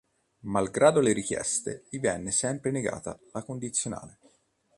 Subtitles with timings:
[0.45, 4.17] Malgrado le richieste, gli venne sempre negata la condizionale.